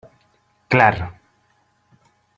[0.71, 0.95] Clar.